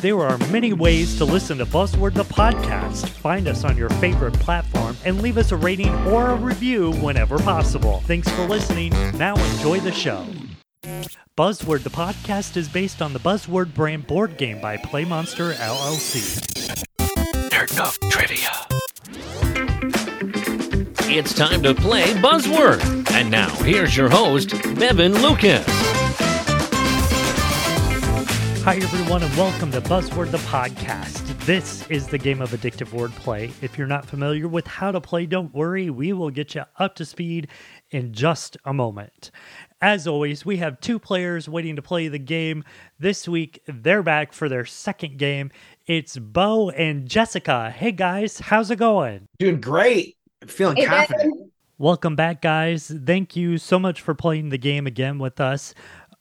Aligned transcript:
There 0.00 0.20
are 0.20 0.38
many 0.52 0.72
ways 0.72 1.18
to 1.18 1.24
listen 1.24 1.58
to 1.58 1.66
Buzzword 1.66 2.14
the 2.14 2.22
podcast. 2.22 3.08
Find 3.08 3.48
us 3.48 3.64
on 3.64 3.76
your 3.76 3.88
favorite 3.88 4.34
platform 4.34 4.96
and 5.04 5.20
leave 5.20 5.36
us 5.36 5.50
a 5.50 5.56
rating 5.56 5.92
or 6.06 6.28
a 6.28 6.36
review 6.36 6.92
whenever 6.92 7.36
possible. 7.38 8.00
Thanks 8.04 8.28
for 8.28 8.46
listening. 8.46 8.92
Now 9.18 9.34
enjoy 9.54 9.80
the 9.80 9.90
show. 9.90 10.24
Buzzword 11.36 11.82
the 11.82 11.90
podcast 11.90 12.56
is 12.56 12.68
based 12.68 13.02
on 13.02 13.12
the 13.12 13.18
Buzzword 13.18 13.74
brand 13.74 14.06
board 14.06 14.36
game 14.36 14.60
by 14.60 14.76
Playmonster 14.76 15.52
LLC. 15.54 16.78
Nerd 17.50 18.10
Trivia. 18.10 18.50
It's 21.10 21.34
time 21.34 21.64
to 21.64 21.74
play 21.74 22.04
Buzzword. 22.14 23.10
And 23.10 23.32
now, 23.32 23.48
here's 23.64 23.96
your 23.96 24.10
host, 24.10 24.50
Bevan 24.78 25.14
Lucas. 25.22 25.87
Hi, 28.68 28.76
everyone, 28.76 29.22
and 29.22 29.34
welcome 29.34 29.70
to 29.70 29.80
Buzzword 29.80 30.30
the 30.30 30.36
Podcast. 30.36 31.26
This 31.46 31.88
is 31.88 32.06
the 32.06 32.18
game 32.18 32.42
of 32.42 32.50
addictive 32.50 32.88
wordplay. 32.88 33.50
If 33.62 33.78
you're 33.78 33.86
not 33.86 34.04
familiar 34.04 34.46
with 34.46 34.66
how 34.66 34.92
to 34.92 35.00
play, 35.00 35.24
don't 35.24 35.54
worry, 35.54 35.88
we 35.88 36.12
will 36.12 36.28
get 36.28 36.54
you 36.54 36.64
up 36.78 36.94
to 36.96 37.06
speed 37.06 37.48
in 37.92 38.12
just 38.12 38.58
a 38.66 38.74
moment. 38.74 39.30
As 39.80 40.06
always, 40.06 40.44
we 40.44 40.58
have 40.58 40.80
two 40.80 40.98
players 40.98 41.48
waiting 41.48 41.76
to 41.76 41.80
play 41.82 42.08
the 42.08 42.18
game. 42.18 42.62
This 42.98 43.26
week, 43.26 43.62
they're 43.66 44.02
back 44.02 44.34
for 44.34 44.50
their 44.50 44.66
second 44.66 45.16
game. 45.16 45.50
It's 45.86 46.18
Beau 46.18 46.68
and 46.68 47.08
Jessica. 47.08 47.70
Hey, 47.70 47.92
guys, 47.92 48.38
how's 48.38 48.70
it 48.70 48.76
going? 48.76 49.28
Doing 49.38 49.62
great. 49.62 50.18
Feeling 50.46 50.76
Hey, 50.76 50.84
confident. 50.84 51.32
Bevan. 51.32 51.50
Welcome 51.78 52.16
back, 52.16 52.42
guys. 52.42 52.92
Thank 53.06 53.34
you 53.34 53.56
so 53.56 53.78
much 53.78 54.02
for 54.02 54.12
playing 54.12 54.50
the 54.50 54.58
game 54.58 54.86
again 54.86 55.18
with 55.18 55.40
us. 55.40 55.74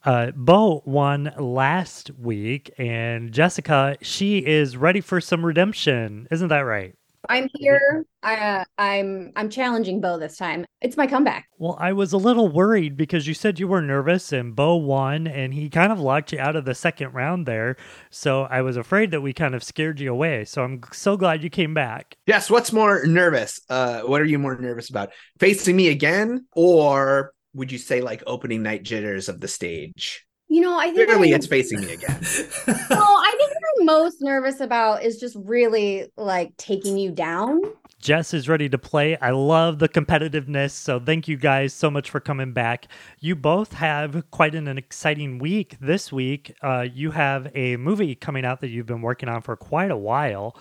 Uh, 0.07 0.31
Beau 0.31 0.81
won 0.85 1.33
last 1.37 2.11
week, 2.17 2.71
and 2.77 3.29
Jessica, 3.33 3.97
she 4.01 4.37
is 4.37 4.77
ready 4.77 5.01
for 5.01 5.19
some 5.19 5.45
redemption. 5.45 6.29
Isn't 6.31 6.47
that 6.47 6.61
right? 6.61 6.95
I'm 7.27 7.49
here. 7.55 8.05
I, 8.23 8.35
uh, 8.35 8.63
I'm 8.77 9.33
I'm 9.35 9.49
challenging 9.49 9.99
Beau 9.99 10.17
this 10.17 10.37
time. 10.37 10.65
It's 10.79 10.95
my 10.95 11.07
comeback. 11.07 11.49
Well, 11.57 11.75
I 11.77 11.91
was 11.91 12.13
a 12.13 12.17
little 12.17 12.47
worried 12.47 12.95
because 12.95 13.27
you 13.27 13.33
said 13.33 13.59
you 13.59 13.67
were 13.67 13.81
nervous, 13.81 14.31
and 14.31 14.55
Beau 14.55 14.77
won, 14.77 15.27
and 15.27 15.53
he 15.53 15.69
kind 15.69 15.91
of 15.91 15.99
locked 15.99 16.31
you 16.31 16.39
out 16.39 16.55
of 16.55 16.63
the 16.63 16.73
second 16.73 17.13
round 17.13 17.45
there. 17.45 17.75
So 18.09 18.43
I 18.43 18.61
was 18.61 18.77
afraid 18.77 19.11
that 19.11 19.19
we 19.19 19.33
kind 19.33 19.55
of 19.55 19.61
scared 19.61 19.99
you 19.99 20.09
away. 20.09 20.45
So 20.45 20.63
I'm 20.63 20.83
so 20.93 21.17
glad 21.17 21.43
you 21.43 21.49
came 21.49 21.73
back. 21.73 22.15
Yes. 22.27 22.49
What's 22.49 22.71
more 22.71 23.05
nervous? 23.05 23.59
Uh, 23.69 24.03
what 24.03 24.21
are 24.21 24.25
you 24.25 24.39
more 24.39 24.55
nervous 24.55 24.89
about? 24.89 25.09
Facing 25.37 25.75
me 25.75 25.89
again, 25.89 26.45
or 26.53 27.33
would 27.57 27.71
you 27.71 27.77
say 27.77 28.01
like 28.01 28.23
opening 28.27 28.61
night 28.63 28.83
jitters 28.83 29.27
of 29.27 29.41
the 29.41 29.47
stage? 29.47 30.25
You 30.47 30.61
know, 30.61 30.79
I 30.79 30.91
think 30.91 31.07
Clearly, 31.07 31.33
I'm, 31.33 31.35
it's 31.35 31.47
facing 31.47 31.81
me 31.81 31.91
again. 31.91 32.21
no, 32.67 32.75
I 33.01 33.35
think 33.37 33.51
what 33.51 33.63
I'm 33.79 33.85
most 33.85 34.21
nervous 34.21 34.61
about 34.61 35.03
is 35.03 35.19
just 35.19 35.35
really 35.43 36.07
like 36.15 36.55
taking 36.55 36.97
you 36.97 37.11
down. 37.11 37.59
Jess 37.99 38.33
is 38.33 38.47
ready 38.47 38.69
to 38.69 38.77
play. 38.77 39.17
I 39.17 39.31
love 39.31 39.79
the 39.79 39.89
competitiveness. 39.89 40.71
So 40.71 40.99
thank 40.99 41.27
you 41.27 41.35
guys 41.35 41.73
so 41.73 41.89
much 41.89 42.11
for 42.11 42.19
coming 42.19 42.53
back. 42.53 42.87
You 43.19 43.35
both 43.35 43.73
have 43.73 44.23
quite 44.31 44.55
an, 44.55 44.67
an 44.67 44.77
exciting 44.77 45.39
week 45.39 45.75
this 45.81 46.13
week. 46.13 46.53
Uh, 46.61 46.85
you 46.93 47.11
have 47.11 47.51
a 47.55 47.75
movie 47.75 48.15
coming 48.15 48.45
out 48.45 48.61
that 48.61 48.69
you've 48.69 48.85
been 48.85 49.01
working 49.01 49.27
on 49.27 49.41
for 49.41 49.57
quite 49.57 49.91
a 49.91 49.97
while. 49.97 50.57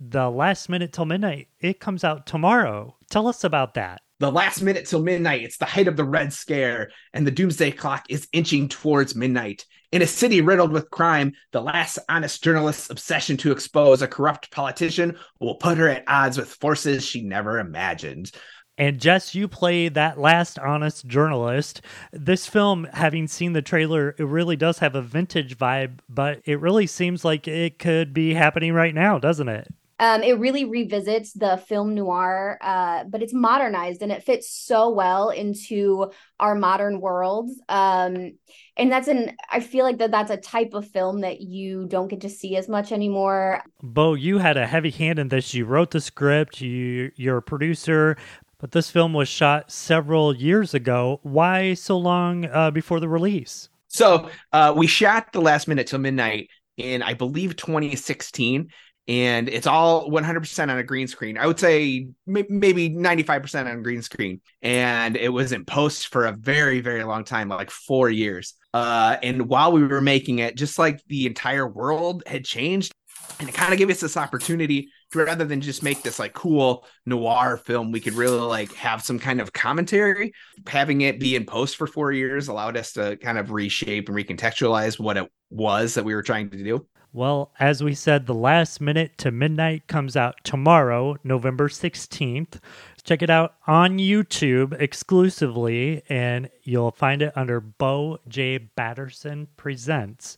The 0.00 0.30
last 0.30 0.70
minute 0.70 0.92
till 0.92 1.04
midnight, 1.04 1.48
it 1.60 1.78
comes 1.78 2.02
out 2.02 2.26
tomorrow. 2.26 2.96
Tell 3.10 3.28
us 3.28 3.44
about 3.44 3.74
that. 3.74 4.00
The 4.20 4.30
last 4.30 4.62
minute 4.62 4.86
till 4.86 5.02
midnight. 5.02 5.42
It's 5.42 5.56
the 5.56 5.64
height 5.64 5.88
of 5.88 5.96
the 5.96 6.04
Red 6.04 6.32
Scare, 6.32 6.90
and 7.12 7.26
the 7.26 7.30
doomsday 7.30 7.72
clock 7.72 8.04
is 8.08 8.28
inching 8.32 8.68
towards 8.68 9.16
midnight. 9.16 9.64
In 9.92 10.02
a 10.02 10.06
city 10.06 10.42
riddled 10.42 10.72
with 10.72 10.90
crime, 10.90 11.32
the 11.52 11.62
last 11.62 11.98
honest 12.08 12.44
journalist's 12.44 12.90
obsession 12.90 13.38
to 13.38 13.50
expose 13.50 14.02
a 14.02 14.06
corrupt 14.06 14.50
politician 14.52 15.16
will 15.40 15.56
put 15.56 15.78
her 15.78 15.88
at 15.88 16.04
odds 16.06 16.38
with 16.38 16.48
forces 16.48 17.04
she 17.04 17.22
never 17.22 17.58
imagined. 17.58 18.30
And 18.78 19.00
Jess, 19.00 19.34
you 19.34 19.48
play 19.48 19.88
that 19.88 20.18
last 20.18 20.58
honest 20.58 21.06
journalist. 21.06 21.82
This 22.12 22.46
film, 22.46 22.88
having 22.92 23.26
seen 23.26 23.52
the 23.52 23.62
trailer, 23.62 24.14
it 24.18 24.24
really 24.24 24.56
does 24.56 24.78
have 24.78 24.94
a 24.94 25.02
vintage 25.02 25.58
vibe, 25.58 25.98
but 26.08 26.40
it 26.44 26.60
really 26.60 26.86
seems 26.86 27.24
like 27.24 27.48
it 27.48 27.78
could 27.78 28.14
be 28.14 28.32
happening 28.32 28.72
right 28.72 28.94
now, 28.94 29.18
doesn't 29.18 29.48
it? 29.48 29.68
Um, 30.00 30.22
it 30.22 30.38
really 30.38 30.64
revisits 30.64 31.34
the 31.34 31.58
film 31.58 31.94
noir, 31.94 32.56
uh, 32.62 33.04
but 33.04 33.22
it's 33.22 33.34
modernized 33.34 34.00
and 34.00 34.10
it 34.10 34.24
fits 34.24 34.50
so 34.50 34.88
well 34.88 35.28
into 35.28 36.10
our 36.40 36.54
modern 36.54 37.02
world. 37.02 37.50
Um, 37.68 38.32
and 38.78 38.90
that's 38.90 39.08
an 39.08 39.36
I 39.50 39.60
feel 39.60 39.84
like 39.84 39.98
that 39.98 40.10
that's 40.10 40.30
a 40.30 40.38
type 40.38 40.72
of 40.72 40.88
film 40.88 41.20
that 41.20 41.42
you 41.42 41.86
don't 41.86 42.08
get 42.08 42.22
to 42.22 42.30
see 42.30 42.56
as 42.56 42.66
much 42.66 42.92
anymore. 42.92 43.62
Beau, 43.82 44.14
you 44.14 44.38
had 44.38 44.56
a 44.56 44.66
heavy 44.66 44.90
hand 44.90 45.18
in 45.18 45.28
this. 45.28 45.52
You 45.52 45.66
wrote 45.66 45.90
the 45.90 46.00
script, 46.00 46.62
you 46.62 47.12
you're 47.16 47.36
a 47.36 47.42
producer, 47.42 48.16
but 48.58 48.72
this 48.72 48.90
film 48.90 49.12
was 49.12 49.28
shot 49.28 49.70
several 49.70 50.34
years 50.34 50.72
ago. 50.72 51.20
Why 51.24 51.74
so 51.74 51.98
long 51.98 52.46
uh, 52.46 52.70
before 52.70 53.00
the 53.00 53.08
release? 53.08 53.68
So 53.88 54.30
uh, 54.52 54.72
we 54.74 54.86
shot 54.86 55.32
the 55.34 55.42
last 55.42 55.68
minute 55.68 55.88
till 55.88 55.98
midnight 55.98 56.48
in, 56.76 57.02
I 57.02 57.14
believe, 57.14 57.56
2016, 57.56 58.68
and 59.10 59.48
it's 59.48 59.66
all 59.66 60.08
100% 60.08 60.62
on 60.70 60.78
a 60.78 60.84
green 60.84 61.08
screen. 61.08 61.36
I 61.36 61.48
would 61.48 61.58
say 61.58 62.06
maybe 62.28 62.90
95% 62.90 63.68
on 63.68 63.82
green 63.82 64.02
screen, 64.02 64.40
and 64.62 65.16
it 65.16 65.30
was 65.30 65.50
in 65.50 65.64
post 65.64 66.12
for 66.12 66.26
a 66.26 66.32
very, 66.32 66.80
very 66.80 67.02
long 67.02 67.24
time, 67.24 67.48
like 67.48 67.72
four 67.72 68.08
years. 68.08 68.54
Uh, 68.72 69.16
and 69.20 69.48
while 69.48 69.72
we 69.72 69.84
were 69.84 70.00
making 70.00 70.38
it, 70.38 70.56
just 70.56 70.78
like 70.78 71.02
the 71.08 71.26
entire 71.26 71.66
world 71.66 72.22
had 72.24 72.44
changed, 72.44 72.92
and 73.40 73.48
it 73.48 73.54
kind 73.54 73.72
of 73.72 73.80
gave 73.80 73.90
us 73.90 73.98
this 73.98 74.16
opportunity 74.16 74.90
to 75.10 75.24
rather 75.24 75.44
than 75.44 75.60
just 75.60 75.82
make 75.82 76.04
this 76.04 76.20
like 76.20 76.32
cool 76.32 76.86
noir 77.04 77.56
film, 77.56 77.90
we 77.90 77.98
could 77.98 78.14
really 78.14 78.38
like 78.38 78.72
have 78.74 79.02
some 79.02 79.18
kind 79.18 79.40
of 79.40 79.52
commentary 79.52 80.32
having 80.68 81.00
it 81.00 81.18
be 81.18 81.34
in 81.34 81.44
post 81.46 81.74
for 81.74 81.88
four 81.88 82.12
years 82.12 82.46
allowed 82.46 82.76
us 82.76 82.92
to 82.92 83.16
kind 83.16 83.38
of 83.38 83.50
reshape 83.50 84.08
and 84.08 84.16
recontextualize 84.16 85.00
what 85.00 85.16
it 85.16 85.28
was 85.50 85.94
that 85.94 86.04
we 86.04 86.14
were 86.14 86.22
trying 86.22 86.48
to 86.50 86.62
do. 86.62 86.86
Well, 87.12 87.50
as 87.58 87.82
we 87.82 87.94
said, 87.94 88.26
the 88.26 88.34
last 88.34 88.80
minute 88.80 89.18
to 89.18 89.32
midnight 89.32 89.88
comes 89.88 90.16
out 90.16 90.36
tomorrow, 90.44 91.16
November 91.24 91.68
16th. 91.68 92.60
Check 93.02 93.20
it 93.22 93.30
out 93.30 93.54
on 93.66 93.98
YouTube 93.98 94.80
exclusively, 94.80 96.02
and 96.08 96.50
you'll 96.62 96.92
find 96.92 97.20
it 97.20 97.32
under 97.34 97.60
Beau 97.60 98.18
J. 98.28 98.58
Batterson 98.76 99.48
Presents. 99.56 100.36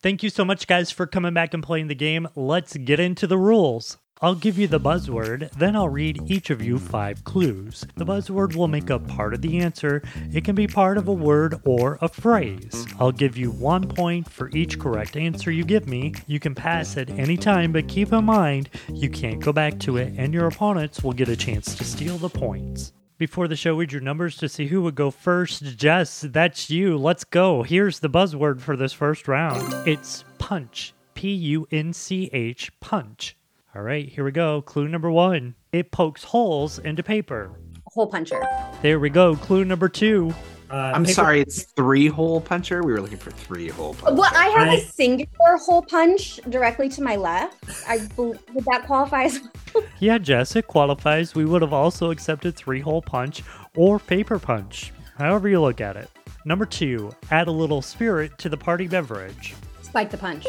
Thank 0.00 0.22
you 0.22 0.30
so 0.30 0.46
much, 0.46 0.66
guys, 0.66 0.90
for 0.90 1.06
coming 1.06 1.34
back 1.34 1.52
and 1.52 1.62
playing 1.62 1.88
the 1.88 1.94
game. 1.94 2.26
Let's 2.34 2.74
get 2.74 3.00
into 3.00 3.26
the 3.26 3.36
rules. 3.36 3.98
I'll 4.20 4.34
give 4.34 4.58
you 4.58 4.66
the 4.66 4.80
buzzword, 4.80 5.48
then 5.52 5.76
I'll 5.76 5.88
read 5.88 6.28
each 6.28 6.50
of 6.50 6.60
you 6.60 6.78
five 6.78 7.22
clues. 7.22 7.86
The 7.96 8.04
buzzword 8.04 8.56
will 8.56 8.66
make 8.66 8.90
up 8.90 9.06
part 9.06 9.32
of 9.32 9.42
the 9.42 9.60
answer. 9.60 10.02
It 10.32 10.44
can 10.44 10.56
be 10.56 10.66
part 10.66 10.98
of 10.98 11.06
a 11.06 11.12
word 11.12 11.60
or 11.64 11.98
a 12.00 12.08
phrase. 12.08 12.84
I'll 12.98 13.12
give 13.12 13.36
you 13.36 13.52
one 13.52 13.86
point 13.86 14.28
for 14.28 14.50
each 14.50 14.80
correct 14.80 15.16
answer 15.16 15.52
you 15.52 15.64
give 15.64 15.86
me. 15.86 16.14
You 16.26 16.40
can 16.40 16.54
pass 16.54 16.96
at 16.96 17.10
any 17.10 17.36
time, 17.36 17.70
but 17.70 17.86
keep 17.86 18.12
in 18.12 18.24
mind 18.24 18.70
you 18.92 19.08
can't 19.08 19.38
go 19.40 19.52
back 19.52 19.78
to 19.80 19.98
it, 19.98 20.12
and 20.16 20.34
your 20.34 20.48
opponents 20.48 21.04
will 21.04 21.12
get 21.12 21.28
a 21.28 21.36
chance 21.36 21.76
to 21.76 21.84
steal 21.84 22.18
the 22.18 22.28
points. 22.28 22.92
Before 23.18 23.46
the 23.46 23.56
show, 23.56 23.76
we 23.76 23.86
your 23.88 24.00
numbers 24.00 24.36
to 24.38 24.48
see 24.48 24.66
who 24.66 24.82
would 24.82 24.94
go 24.96 25.12
first. 25.12 25.62
Jess, 25.76 26.20
that's 26.28 26.70
you. 26.70 26.96
Let's 26.96 27.24
go. 27.24 27.62
Here's 27.62 28.00
the 28.00 28.10
buzzword 28.10 28.60
for 28.60 28.76
this 28.76 28.92
first 28.92 29.28
round 29.28 29.74
it's 29.88 30.24
punch. 30.38 30.92
P 31.14 31.32
U 31.32 31.66
N 31.72 31.92
C 31.92 32.30
H, 32.32 32.70
punch. 32.80 33.36
All 33.74 33.82
right, 33.82 34.08
here 34.08 34.24
we 34.24 34.32
go. 34.32 34.62
Clue 34.62 34.88
number 34.88 35.10
one 35.10 35.54
it 35.72 35.90
pokes 35.90 36.24
holes 36.24 36.78
into 36.78 37.02
paper. 37.02 37.50
Hole 37.88 38.06
puncher. 38.06 38.42
There 38.82 38.98
we 38.98 39.10
go. 39.10 39.36
Clue 39.36 39.64
number 39.64 39.88
two. 39.88 40.32
Uh, 40.70 40.92
I'm 40.94 41.04
paper- 41.04 41.14
sorry, 41.14 41.40
it's 41.40 41.64
three 41.72 42.06
hole 42.08 42.40
puncher. 42.40 42.82
We 42.82 42.92
were 42.92 43.00
looking 43.00 43.18
for 43.18 43.30
three 43.30 43.68
hole 43.68 43.94
puncher. 43.94 44.14
Well, 44.14 44.30
I 44.34 44.48
have 44.48 44.68
I- 44.68 44.74
a 44.74 44.80
singular 44.80 45.56
hole 45.58 45.82
punch 45.82 46.36
directly 46.48 46.88
to 46.90 47.02
my 47.02 47.16
left. 47.16 47.56
I 47.88 47.98
bel- 48.16 48.34
would 48.54 48.64
that 48.66 48.84
qualify 48.86 49.24
as 49.24 49.40
Yeah, 50.00 50.18
Jess, 50.18 50.56
it 50.56 50.66
qualifies. 50.66 51.34
We 51.34 51.44
would 51.44 51.62
have 51.62 51.72
also 51.72 52.10
accepted 52.10 52.56
three 52.56 52.80
hole 52.80 53.02
punch 53.02 53.42
or 53.76 53.98
paper 53.98 54.38
punch, 54.38 54.92
however 55.16 55.48
you 55.48 55.60
look 55.60 55.80
at 55.80 55.96
it. 55.96 56.10
Number 56.44 56.64
two, 56.66 57.10
add 57.30 57.48
a 57.48 57.52
little 57.52 57.82
spirit 57.82 58.36
to 58.38 58.48
the 58.48 58.56
party 58.56 58.86
beverage. 58.88 59.54
spike 59.82 60.10
the 60.10 60.16
punch. 60.18 60.46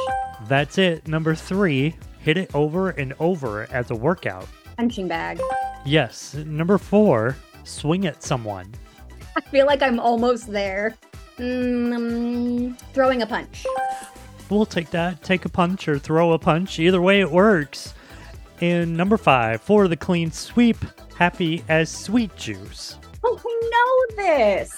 That's 0.47 0.77
it. 0.77 1.07
Number 1.07 1.35
three, 1.35 1.95
hit 2.19 2.37
it 2.37 2.53
over 2.53 2.89
and 2.91 3.13
over 3.19 3.67
as 3.71 3.91
a 3.91 3.95
workout. 3.95 4.47
Punching 4.77 5.07
bag. 5.07 5.41
Yes. 5.85 6.35
Number 6.35 6.77
four, 6.77 7.35
swing 7.63 8.05
at 8.05 8.23
someone. 8.23 8.73
I 9.35 9.41
feel 9.41 9.65
like 9.65 9.81
I'm 9.81 9.99
almost 9.99 10.51
there. 10.51 10.95
Mm, 11.37 12.77
throwing 12.93 13.21
a 13.21 13.25
punch. 13.25 13.65
We'll 14.49 14.65
take 14.65 14.89
that. 14.91 15.23
Take 15.23 15.45
a 15.45 15.49
punch 15.49 15.87
or 15.87 15.99
throw 15.99 16.33
a 16.33 16.39
punch. 16.39 16.79
Either 16.79 17.01
way, 17.01 17.21
it 17.21 17.31
works. 17.31 17.93
And 18.61 18.97
number 18.97 19.15
five, 19.15 19.61
for 19.61 19.87
the 19.87 19.95
clean 19.95 20.31
sweep, 20.31 20.77
happy 21.15 21.63
as 21.69 21.89
sweet 21.89 22.35
juice. 22.35 22.97
Oh, 23.23 23.39
I 23.45 24.15
know 24.17 24.23
this. 24.23 24.73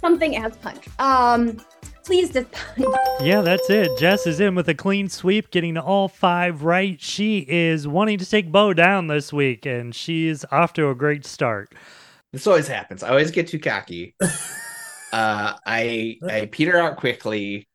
Something 0.00 0.36
as 0.36 0.56
punch. 0.58 0.86
Um, 0.98 1.60
Please 2.06 2.30
just 2.30 2.46
Yeah, 3.20 3.40
that's 3.40 3.68
it. 3.68 3.98
Jess 3.98 4.28
is 4.28 4.38
in 4.38 4.54
with 4.54 4.68
a 4.68 4.74
clean 4.74 5.08
sweep, 5.08 5.50
getting 5.50 5.76
all 5.76 6.06
five 6.06 6.62
right. 6.62 7.00
She 7.00 7.44
is 7.48 7.88
wanting 7.88 8.18
to 8.18 8.30
take 8.30 8.52
Beau 8.52 8.72
down 8.72 9.08
this 9.08 9.32
week, 9.32 9.66
and 9.66 9.92
she's 9.92 10.44
off 10.52 10.72
to 10.74 10.88
a 10.88 10.94
great 10.94 11.26
start. 11.26 11.74
This 12.32 12.46
always 12.46 12.68
happens. 12.68 13.02
I 13.02 13.08
always 13.08 13.32
get 13.32 13.48
too 13.48 13.58
cocky. 13.58 14.14
uh, 14.20 15.54
I 15.66 16.18
I 16.30 16.48
peter 16.52 16.78
out 16.78 16.96
quickly, 16.96 17.66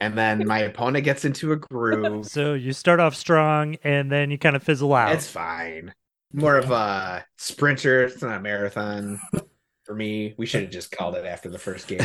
and 0.00 0.18
then 0.18 0.48
my 0.48 0.58
opponent 0.58 1.04
gets 1.04 1.24
into 1.24 1.52
a 1.52 1.56
groove. 1.56 2.26
So 2.26 2.54
you 2.54 2.72
start 2.72 2.98
off 2.98 3.14
strong, 3.14 3.76
and 3.84 4.10
then 4.10 4.32
you 4.32 4.38
kind 4.38 4.56
of 4.56 4.64
fizzle 4.64 4.92
out. 4.92 5.12
It's 5.12 5.28
fine. 5.28 5.94
More 6.32 6.58
of 6.58 6.72
a 6.72 7.24
sprinter. 7.38 8.02
It's 8.02 8.20
not 8.20 8.36
a 8.36 8.40
marathon 8.40 9.20
for 9.84 9.94
me. 9.94 10.34
We 10.38 10.46
should 10.46 10.62
have 10.62 10.72
just 10.72 10.90
called 10.90 11.14
it 11.14 11.24
after 11.24 11.48
the 11.48 11.58
first 11.58 11.86
game. 11.86 12.00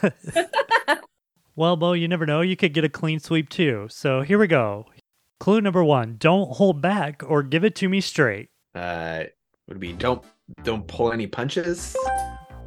well, 1.58 1.74
Beau, 1.74 1.92
you 1.92 2.06
never 2.06 2.24
know. 2.24 2.40
You 2.40 2.56
could 2.56 2.72
get 2.72 2.84
a 2.84 2.88
clean 2.88 3.18
sweep 3.18 3.48
too. 3.48 3.88
So 3.90 4.22
here 4.22 4.38
we 4.38 4.46
go. 4.46 4.86
Clue 5.40 5.60
number 5.60 5.82
one: 5.82 6.14
Don't 6.16 6.52
hold 6.52 6.80
back 6.80 7.20
or 7.26 7.42
give 7.42 7.64
it 7.64 7.74
to 7.76 7.88
me 7.88 8.00
straight. 8.00 8.48
Uh, 8.76 9.24
would 9.66 9.80
be 9.80 9.92
don't 9.92 10.22
don't 10.62 10.86
pull 10.86 11.10
any 11.10 11.26
punches. 11.26 11.96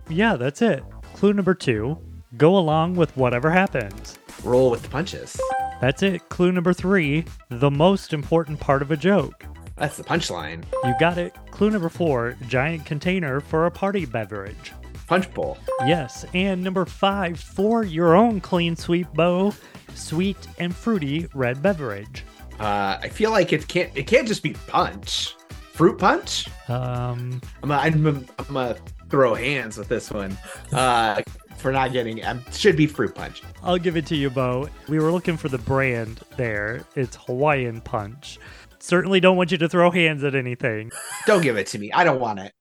Yeah, 0.10 0.36
that's 0.36 0.62
it. 0.62 0.84
Clue 1.14 1.32
number 1.32 1.54
two: 1.54 1.98
Go 2.36 2.58
along 2.58 2.96
with 2.96 3.16
whatever 3.16 3.50
happens. 3.50 4.20
Roll 4.44 4.70
with 4.70 4.82
the 4.82 4.90
punches. 4.90 5.40
That's 5.80 6.04
it. 6.04 6.28
Clue 6.28 6.52
number 6.52 6.74
three: 6.74 7.24
The 7.48 7.72
most 7.72 8.12
important 8.12 8.60
part 8.60 8.82
of 8.82 8.92
a 8.92 8.98
joke. 8.98 9.46
That's 9.78 9.96
the 9.96 10.04
punchline. 10.04 10.66
You 10.84 10.94
got 11.00 11.18
it. 11.18 11.34
Clue 11.52 11.70
number 11.70 11.88
four: 11.88 12.36
Giant 12.50 12.86
container 12.86 13.40
for 13.40 13.68
a 13.68 13.72
party 13.72 14.06
beverage. 14.06 14.74
Punch 15.12 15.34
bowl. 15.34 15.58
Yes, 15.82 16.26
and 16.34 16.64
number 16.64 16.86
five 16.86 17.38
for 17.38 17.84
your 17.84 18.16
own 18.16 18.40
clean 18.40 18.78
sweep 18.78 19.12
Beau, 19.14 19.54
sweet 19.94 20.38
and 20.58 20.74
fruity 20.74 21.28
red 21.34 21.62
beverage. 21.62 22.24
Uh, 22.62 22.98
I 23.02 23.10
feel 23.10 23.30
like 23.30 23.52
it 23.52 23.68
can't 23.68 23.92
it 23.94 24.08
can't 24.08 24.26
just 24.26 24.42
be 24.42 24.54
punch. 24.68 25.36
Fruit 25.74 26.00
punch. 26.00 26.48
Um, 26.70 27.42
I'm 27.62 27.68
gonna, 27.68 27.82
I'm, 27.82 28.04
gonna- 28.04 28.26
I'm 28.40 28.54
gonna 28.54 28.78
throw 29.10 29.36
hands 29.36 29.78
with 29.78 29.90
this 29.90 30.10
one. 30.12 30.38
Uh, 30.72 31.22
for 31.58 31.74
not 31.74 31.92
getting 31.92 32.24
um, 32.24 32.42
should 32.54 32.78
be 32.78 32.88
fruit 32.88 33.14
punch. 33.14 33.44
I'll 33.64 33.78
give 33.78 33.98
it 33.98 34.06
to 34.06 34.16
you, 34.16 34.30
Beau. 34.30 34.70
We 34.88 34.98
were 35.00 35.12
looking 35.12 35.36
for 35.36 35.50
the 35.50 35.58
brand 35.58 36.22
there. 36.38 36.86
It's 36.96 37.18
Hawaiian 37.28 37.82
Punch. 37.82 38.40
Certainly 38.80 39.20
don't 39.20 39.36
want 39.36 39.52
you 39.52 39.58
to 39.58 39.68
throw 39.68 39.92
hands 39.92 40.24
at 40.24 40.36
anything. 40.36 40.90
Don't 41.28 41.42
give 41.44 41.58
it 41.58 41.68
to 41.68 41.80
me. 41.80 41.92
I 41.92 42.06
don't 42.06 42.22
want 42.22 42.40
it. 42.40 42.54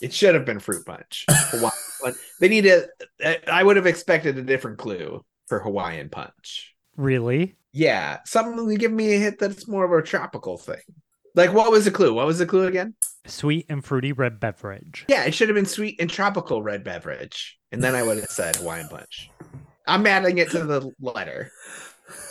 It 0.00 0.12
should 0.12 0.34
have 0.34 0.44
been 0.44 0.60
fruit 0.60 0.84
punch. 0.86 1.26
They 2.40 2.48
need 2.48 2.66
a. 2.66 2.86
I 3.52 3.62
would 3.64 3.74
have 3.76 3.86
expected 3.86 4.38
a 4.38 4.42
different 4.42 4.78
clue 4.78 5.24
for 5.48 5.58
Hawaiian 5.58 6.08
punch. 6.08 6.74
Really? 6.96 7.56
Yeah, 7.72 8.18
something 8.24 8.72
give 8.76 8.92
me 8.92 9.14
a 9.14 9.18
hit 9.18 9.38
that's 9.40 9.66
more 9.66 9.84
of 9.84 9.92
a 9.92 10.06
tropical 10.06 10.58
thing. 10.58 10.80
Like 11.34 11.52
what 11.52 11.72
was 11.72 11.84
the 11.84 11.90
clue? 11.90 12.14
What 12.14 12.26
was 12.26 12.38
the 12.38 12.46
clue 12.46 12.66
again? 12.68 12.94
Sweet 13.26 13.66
and 13.68 13.84
fruity 13.84 14.12
red 14.12 14.38
beverage. 14.38 15.06
Yeah, 15.08 15.24
it 15.24 15.34
should 15.34 15.48
have 15.48 15.56
been 15.56 15.66
sweet 15.66 16.00
and 16.00 16.08
tropical 16.08 16.62
red 16.62 16.84
beverage, 16.84 17.58
and 17.72 17.82
then 17.82 17.94
I 17.96 18.02
would 18.04 18.18
have 18.18 18.30
said 18.30 18.56
Hawaiian 18.56 18.88
punch. 18.88 19.30
I'm 19.86 20.06
adding 20.06 20.38
it 20.38 20.50
to 20.50 20.64
the 20.64 20.92
letter. 21.00 21.50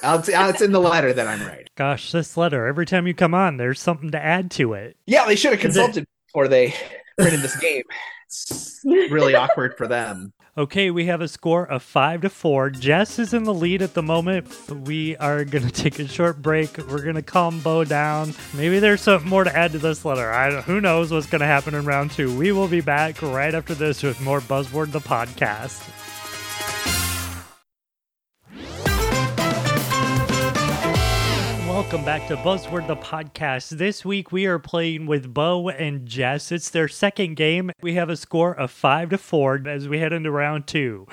I'll 0.02 0.22
t- 0.22 0.32
it's 0.34 0.62
in 0.62 0.72
the 0.72 0.80
letter 0.80 1.12
that 1.14 1.28
I'm 1.28 1.46
right. 1.46 1.70
Gosh, 1.76 2.12
this 2.12 2.38
letter, 2.38 2.66
every 2.66 2.86
time 2.86 3.06
you 3.06 3.14
come 3.14 3.34
on, 3.34 3.58
there's 3.58 3.80
something 3.80 4.12
to 4.12 4.24
add 4.24 4.50
to 4.52 4.74
it. 4.74 4.96
Yeah, 5.06 5.26
they 5.26 5.36
should 5.36 5.52
have 5.52 5.60
Is 5.60 5.76
it- 5.76 5.80
consulted 5.80 6.08
before 6.28 6.48
they 6.48 6.74
printed 7.18 7.42
this 7.42 7.56
game. 7.60 7.84
It's 8.28 8.82
really 8.84 9.36
awkward 9.36 9.76
for 9.78 9.88
them. 9.88 10.34
Okay, 10.58 10.90
we 10.90 11.06
have 11.06 11.22
a 11.22 11.28
score 11.28 11.66
of 11.66 11.84
five 11.84 12.22
to 12.22 12.30
four. 12.30 12.72
Jess 12.72 13.20
is 13.20 13.32
in 13.32 13.44
the 13.44 13.54
lead 13.54 13.84
at 13.84 13.94
the 13.94 14.02
moment. 14.02 14.48
We 14.88 15.16
are 15.18 15.46
gonna 15.46 15.70
take 15.72 16.00
a 16.00 16.08
short 16.08 16.42
break. 16.42 16.78
We're 16.78 17.06
gonna 17.06 17.22
calm 17.22 17.60
Beau 17.60 17.84
down. 17.84 18.34
Maybe 18.56 18.80
there's 18.80 19.02
something 19.02 19.30
more 19.30 19.44
to 19.44 19.56
add 19.56 19.72
to 19.74 19.78
this 19.78 20.04
letter. 20.04 20.32
I 20.32 20.62
who 20.62 20.82
knows 20.82 21.12
what's 21.12 21.28
gonna 21.28 21.46
happen 21.46 21.76
in 21.76 21.86
round 21.86 22.12
two. 22.12 22.36
We 22.36 22.52
will 22.52 22.68
be 22.68 22.82
back 22.82 23.22
right 23.22 23.54
after 23.54 23.76
this 23.76 24.02
with 24.02 24.20
more 24.20 24.42
Buzzword 24.42 24.92
the 24.92 25.00
podcast. 25.00 25.84
Welcome 31.88 32.04
back 32.04 32.28
to 32.28 32.36
Buzzword 32.36 32.86
the 32.86 32.98
podcast. 32.98 33.70
This 33.70 34.04
week 34.04 34.30
we 34.34 34.46
are 34.46 34.60
playing 34.60 35.06
with 35.06 35.34
Beau 35.34 35.70
and 35.70 36.06
Jess. 36.06 36.52
It's 36.52 36.70
their 36.70 36.90
second 36.90 37.36
game. 37.36 37.72
We 37.82 37.94
have 37.94 38.10
a 38.10 38.18
score 38.18 38.54
of 38.54 38.72
five 38.72 39.10
to 39.12 39.18
four 39.18 39.62
as 39.66 39.88
we 39.88 40.00
head 40.00 40.12
into 40.12 40.30
round 40.30 40.68
two. 40.68 41.08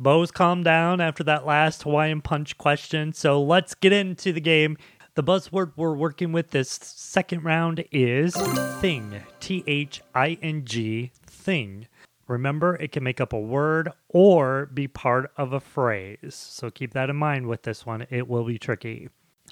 Beau's 0.00 0.32
calmed 0.32 0.64
down 0.64 1.00
after 1.00 1.22
that 1.22 1.46
last 1.46 1.84
Hawaiian 1.84 2.20
punch 2.20 2.58
question, 2.58 3.12
so 3.12 3.40
let's 3.40 3.76
get 3.76 3.92
into 3.92 4.32
the 4.32 4.40
game. 4.40 4.76
The 5.14 5.22
buzzword 5.22 5.74
we're 5.76 5.94
working 5.94 6.32
with 6.32 6.50
this 6.50 6.70
second 6.82 7.44
round 7.44 7.84
is 7.92 8.34
thing. 8.80 9.22
T 9.38 9.62
H 9.68 10.02
I 10.16 10.36
N 10.42 10.64
G, 10.64 11.12
thing. 11.26 11.86
Remember, 12.26 12.74
it 12.74 12.90
can 12.90 13.04
make 13.04 13.20
up 13.20 13.32
a 13.32 13.38
word 13.38 13.92
or 14.08 14.66
be 14.66 14.88
part 14.88 15.30
of 15.36 15.52
a 15.52 15.60
phrase. 15.60 16.34
So 16.34 16.72
keep 16.72 16.92
that 16.94 17.08
in 17.08 17.14
mind 17.14 17.46
with 17.46 17.62
this 17.62 17.86
one. 17.86 18.04
It 18.10 18.26
will 18.26 18.42
be 18.42 18.58
tricky. 18.58 19.08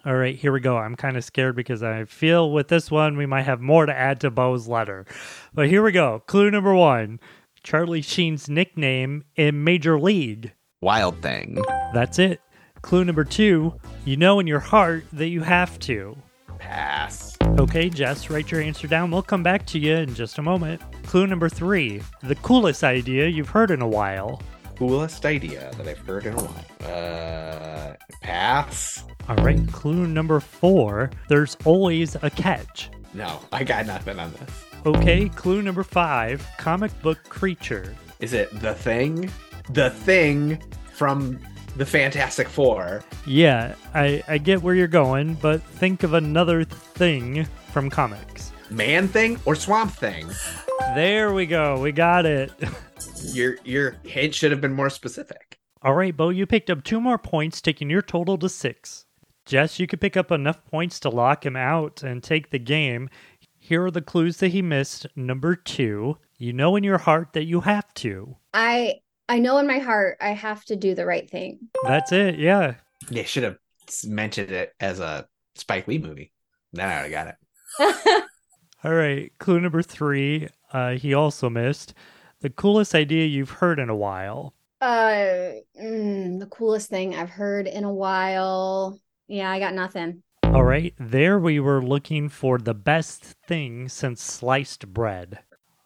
All 0.07 0.17
right, 0.17 0.35
here 0.35 0.51
we 0.51 0.61
go. 0.61 0.79
I'm 0.79 0.97
kind 0.97 1.19
of 1.19 1.25
scared 1.25 1.55
because 1.55 1.83
I 1.83 2.05
feel 2.07 2.51
with 2.51 2.69
this 2.69 2.91
one 2.91 3.19
we 3.19 3.27
might 3.27 3.43
have 3.43 3.61
more 3.61 3.85
to 3.85 3.95
add 3.95 4.21
to 4.21 4.31
Beau's 4.31 4.67
letter. 4.67 5.05
But 5.53 5.69
here 5.69 5.83
we 5.83 5.93
go. 5.93 6.23
Clue 6.27 6.51
number 6.51 6.75
one 6.75 7.21
Charlie 7.63 8.01
Sheen's 8.01 8.49
nickname 8.49 9.25
in 9.37 9.63
Major 9.63 10.01
League. 10.01 10.55
Wild 10.81 11.21
thing. 11.21 11.63
That's 11.93 12.19
it. 12.19 12.41
Clue 12.81 13.05
number 13.05 13.25
two 13.25 13.75
you 14.07 14.17
know 14.17 14.41
in 14.41 14.47
your 14.47 14.61
heart 14.61 15.05
that 15.13 15.29
you 15.29 15.43
have 15.43 15.79
to. 15.81 16.17
Pass. 16.59 17.37
Okay, 17.59 17.91
Jess, 17.91 18.31
write 18.31 18.51
your 18.51 18.63
answer 18.63 18.87
down. 18.87 19.11
We'll 19.11 19.23
come 19.23 19.43
back 19.43 19.67
to 19.67 19.79
you 19.79 19.97
in 19.97 20.15
just 20.15 20.39
a 20.39 20.43
moment. 20.43 20.81
Clue 21.03 21.27
number 21.27 21.51
three 21.51 22.01
the 22.23 22.37
coolest 22.37 22.85
idea 22.85 23.29
you've 23.29 23.51
heard 23.51 23.71
in 23.71 23.83
a 23.83 23.89
while. 23.89 24.41
Coolest 24.81 25.27
idea 25.27 25.71
that 25.77 25.87
I've 25.87 25.99
heard 25.99 26.25
in 26.25 26.33
a 26.33 26.43
while. 26.43 26.91
Uh, 26.91 27.97
pass. 28.23 29.05
All 29.29 29.37
right, 29.37 29.61
clue 29.71 30.07
number 30.07 30.41
four 30.41 31.11
there's 31.29 31.55
always 31.67 32.17
a 32.23 32.31
catch. 32.31 32.89
No, 33.13 33.41
I 33.53 33.63
got 33.63 33.85
nothing 33.85 34.19
on 34.19 34.33
this. 34.33 34.65
Okay, 34.87 35.29
clue 35.29 35.61
number 35.61 35.83
five 35.83 36.49
comic 36.57 36.99
book 37.03 37.23
creature. 37.29 37.95
Is 38.21 38.33
it 38.33 38.59
the 38.61 38.73
thing? 38.73 39.31
The 39.69 39.91
thing 39.91 40.63
from 40.95 41.39
the 41.77 41.85
Fantastic 41.85 42.49
Four. 42.49 43.05
Yeah, 43.27 43.75
I, 43.93 44.23
I 44.29 44.39
get 44.39 44.63
where 44.63 44.75
you're 44.75 44.87
going, 44.89 45.35
but 45.35 45.63
think 45.63 46.05
of 46.05 46.15
another 46.15 46.65
thing 46.65 47.47
from 47.71 47.91
comics. 47.91 48.51
Man 48.71 49.09
thing 49.09 49.39
or 49.45 49.55
swamp 49.55 49.93
thing? 49.93 50.27
There 50.95 51.33
we 51.33 51.47
go. 51.47 51.81
We 51.81 51.93
got 51.93 52.27
it. 52.27 52.53
Your 53.33 53.57
your 53.65 53.97
hint 54.03 54.35
should 54.35 54.51
have 54.51 54.61
been 54.61 54.73
more 54.73 54.91
specific. 54.91 55.59
All 55.83 55.95
right, 55.95 56.17
Beau, 56.17 56.29
you 56.29 56.47
picked 56.47 56.69
up 56.69 56.85
two 56.85 57.01
more 57.01 57.19
points, 57.19 57.61
taking 57.61 57.89
your 57.89 58.03
total 58.03 58.37
to 58.39 58.49
six. 58.49 59.07
Jess, 59.47 59.79
you 59.79 59.87
could 59.87 60.01
pick 60.01 60.17
up 60.17 60.31
enough 60.31 60.65
points 60.67 61.01
to 61.01 61.09
lock 61.09 61.47
him 61.47 61.57
out 61.57 62.03
and 62.03 62.23
take 62.23 62.51
the 62.51 62.59
game. 62.59 63.09
Here 63.59 63.85
are 63.85 63.91
the 63.91 64.03
clues 64.03 64.39
that 64.39 64.49
he 64.49 64.63
missed. 64.63 65.07
Number 65.17 65.57
two, 65.57 66.19
you 66.39 66.53
know 66.53 66.77
in 66.77 66.85
your 66.85 66.99
heart 66.99 67.35
that 67.35 67.45
you 67.45 67.61
have 67.61 67.93
to. 67.95 68.37
I 68.53 68.97
I 69.29 69.39
know 69.39 69.59
in 69.59 69.67
my 69.67 69.79
heart 69.79 70.19
I 70.21 70.31
have 70.31 70.65
to 70.67 70.77
do 70.77 70.95
the 70.95 71.07
right 71.07 71.29
thing. 71.29 71.69
That's 71.85 72.13
it, 72.13 72.39
yeah. 72.39 72.75
They 73.11 73.25
should 73.25 73.45
have 73.45 73.59
mentioned 74.05 74.51
it 74.51 74.75
as 74.81 75.01
a 75.01 75.29
Spike 75.55 75.87
Lee 75.89 75.99
movie. 75.99 76.33
Then 76.73 76.89
I 76.89 77.03
would 77.03 77.13
have 77.13 77.37
got 77.79 77.95
it. 78.09 78.25
All 78.85 78.95
right, 78.95 79.31
clue 79.39 79.61
number 79.61 79.83
three, 79.83 80.49
uh, 80.73 80.93
he 80.93 81.15
also 81.15 81.49
missed. 81.51 81.95
The 82.41 82.51
coolest 82.51 82.95
idea 82.95 83.27
you've 83.27 83.51
heard 83.51 83.79
in 83.79 83.89
a 83.91 83.97
while. 83.97 84.55
uh 84.81 85.53
mm, 85.81 86.39
the 86.41 86.49
coolest 86.51 86.89
thing 86.89 87.15
I've 87.15 87.31
heard 87.31 87.67
in 87.67 87.85
a 87.85 87.93
while. 87.93 88.99
Yeah, 89.29 89.51
I 89.51 89.59
got 89.59 89.75
nothing. 89.75 90.23
All 90.45 90.65
right, 90.65 90.95
there 90.99 91.39
we 91.39 91.61
were 91.61 91.83
looking 91.83 92.29
for 92.29 92.59
the 92.59 92.75
best 92.75 93.23
thing 93.47 93.89
since 93.89 94.23
sliced 94.23 94.89
bread. 94.89 95.39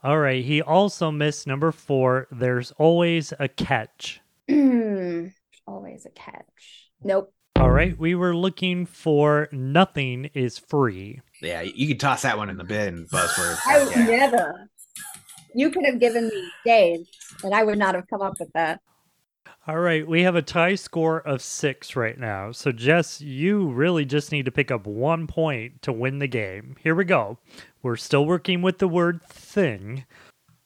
All 0.02 0.18
right, 0.18 0.44
he 0.44 0.62
also 0.62 1.10
missed 1.10 1.46
number 1.46 1.72
four. 1.72 2.28
There's 2.30 2.72
always 2.72 3.32
a 3.38 3.48
catch. 3.48 4.20
There's 4.48 5.32
always 5.66 6.06
a 6.06 6.10
catch. 6.10 6.88
Nope. 7.02 7.32
All 7.56 7.70
right, 7.70 7.96
we 7.98 8.14
were 8.14 8.34
looking 8.34 8.84
for 8.86 9.48
nothing 9.52 10.26
is 10.34 10.58
free. 10.58 11.20
Yeah, 11.40 11.60
you 11.62 11.86
could 11.88 12.00
toss 12.00 12.22
that 12.22 12.36
one 12.38 12.48
in 12.50 12.56
the 12.56 12.64
bin, 12.64 13.06
buzzword. 13.06 13.58
I 13.66 13.88
Yeah. 13.90 14.04
never. 14.06 14.70
You 15.54 15.70
could 15.70 15.86
have 15.86 16.00
given 16.00 16.28
me 16.28 16.50
days, 16.64 17.06
and 17.42 17.54
I 17.54 17.62
would 17.64 17.78
not 17.78 17.94
have 17.94 18.08
come 18.08 18.22
up 18.22 18.40
with 18.40 18.52
that. 18.54 18.80
All 19.66 19.78
right, 19.78 20.06
we 20.06 20.22
have 20.22 20.34
a 20.34 20.42
tie 20.42 20.74
score 20.74 21.20
of 21.20 21.40
six 21.40 21.96
right 21.96 22.18
now. 22.18 22.52
So, 22.52 22.70
Jess, 22.70 23.20
you 23.20 23.70
really 23.70 24.04
just 24.04 24.30
need 24.30 24.44
to 24.44 24.50
pick 24.50 24.70
up 24.70 24.86
one 24.86 25.26
point 25.26 25.80
to 25.82 25.92
win 25.92 26.18
the 26.18 26.26
game. 26.26 26.76
Here 26.82 26.94
we 26.94 27.04
go. 27.04 27.38
We're 27.82 27.96
still 27.96 28.26
working 28.26 28.60
with 28.60 28.78
the 28.78 28.88
word 28.88 29.22
thing. 29.22 30.04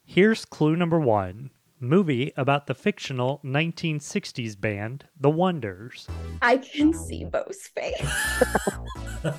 Here's 0.03 0.43
clue 0.43 0.75
number 0.75 0.99
one 0.99 1.51
movie 1.79 2.33
about 2.35 2.67
the 2.67 2.75
fictional 2.75 3.39
1960s 3.45 4.59
band, 4.59 5.05
The 5.17 5.29
Wonders. 5.29 6.07
I 6.41 6.57
can 6.57 6.93
see 6.93 7.23
Beau's 7.23 7.67
face. 7.67 8.03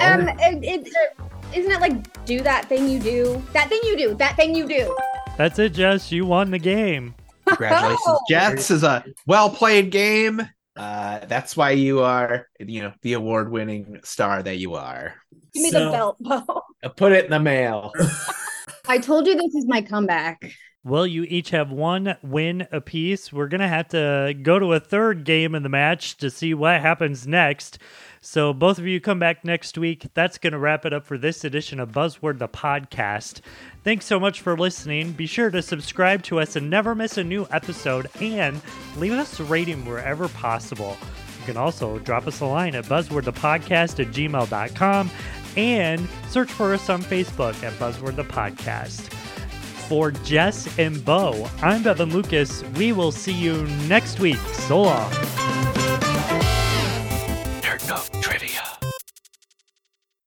Um, 0.00 0.28
it, 0.28 0.62
it, 0.62 0.94
uh, 1.18 1.24
isn't 1.54 1.72
it 1.72 1.80
like 1.80 2.17
do 2.28 2.42
that 2.42 2.66
thing 2.68 2.88
you 2.88 3.00
do? 3.00 3.42
That 3.54 3.70
thing 3.70 3.80
you 3.84 3.96
do. 3.96 4.14
That 4.14 4.36
thing 4.36 4.54
you 4.54 4.68
do. 4.68 4.94
That's 5.38 5.58
it, 5.58 5.72
Jess. 5.72 6.12
You 6.12 6.26
won 6.26 6.50
the 6.50 6.58
game. 6.58 7.14
Congratulations, 7.46 8.00
Oh. 8.06 8.20
Jets. 8.28 8.54
This 8.56 8.70
is 8.70 8.82
a 8.84 9.02
well 9.26 9.48
played 9.48 9.90
game. 9.90 10.42
Uh, 10.76 11.20
that's 11.24 11.56
why 11.56 11.70
you 11.70 12.00
are, 12.00 12.46
you 12.60 12.82
know, 12.82 12.92
the 13.02 13.14
award 13.14 13.50
winning 13.50 13.98
star 14.04 14.42
that 14.42 14.58
you 14.58 14.74
are. 14.74 15.14
Give 15.54 15.62
me 15.62 15.70
So- 15.70 15.86
the 15.86 15.90
belt, 15.90 16.16
Beau. 16.20 16.62
Put 16.96 17.12
it 17.12 17.24
in 17.24 17.30
the 17.30 17.40
mail. 17.40 17.92
I 18.88 18.98
told 18.98 19.26
you 19.26 19.34
this 19.34 19.54
is 19.54 19.64
my 19.66 19.80
comeback. 19.82 20.52
Well, 20.88 21.06
you 21.06 21.24
each 21.24 21.50
have 21.50 21.70
one 21.70 22.16
win 22.22 22.66
apiece. 22.72 23.30
We're 23.30 23.48
going 23.48 23.60
to 23.60 23.68
have 23.68 23.88
to 23.88 24.34
go 24.42 24.58
to 24.58 24.72
a 24.72 24.80
third 24.80 25.24
game 25.24 25.54
in 25.54 25.62
the 25.62 25.68
match 25.68 26.16
to 26.16 26.30
see 26.30 26.54
what 26.54 26.80
happens 26.80 27.26
next. 27.26 27.78
So, 28.22 28.54
both 28.54 28.78
of 28.78 28.86
you 28.86 28.98
come 28.98 29.18
back 29.18 29.44
next 29.44 29.76
week. 29.76 30.06
That's 30.14 30.38
going 30.38 30.54
to 30.54 30.58
wrap 30.58 30.86
it 30.86 30.94
up 30.94 31.04
for 31.04 31.18
this 31.18 31.44
edition 31.44 31.78
of 31.78 31.92
Buzzword 31.92 32.38
the 32.38 32.48
podcast. 32.48 33.42
Thanks 33.84 34.06
so 34.06 34.18
much 34.18 34.40
for 34.40 34.56
listening. 34.56 35.12
Be 35.12 35.26
sure 35.26 35.50
to 35.50 35.60
subscribe 35.60 36.22
to 36.22 36.40
us 36.40 36.56
and 36.56 36.70
never 36.70 36.94
miss 36.94 37.18
a 37.18 37.24
new 37.24 37.46
episode 37.50 38.08
and 38.22 38.58
leave 38.96 39.12
us 39.12 39.38
a 39.40 39.44
rating 39.44 39.84
wherever 39.84 40.26
possible. 40.28 40.96
You 41.40 41.44
can 41.44 41.58
also 41.58 41.98
drop 41.98 42.26
us 42.26 42.40
a 42.40 42.46
line 42.46 42.74
at 42.74 42.86
buzzwordthepodcast 42.86 44.00
at 44.00 44.14
gmail.com 44.14 45.10
and 45.58 46.08
search 46.30 46.50
for 46.50 46.72
us 46.72 46.88
on 46.88 47.02
Facebook 47.02 47.62
at 47.62 47.74
Buzzword 47.74 48.16
the 48.16 48.24
Podcast. 48.24 49.17
For 49.88 50.10
Jess 50.10 50.78
and 50.78 51.02
Beau, 51.02 51.48
I'm 51.62 51.82
Bevan 51.82 52.10
Lucas. 52.10 52.62
We 52.76 52.92
will 52.92 53.10
see 53.10 53.32
you 53.32 53.64
next 53.88 54.20
week. 54.20 54.36
So 54.36 54.82
long. 54.82 55.77